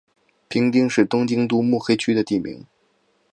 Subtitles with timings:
[0.47, 2.65] 平町是东京都目黑区的地名。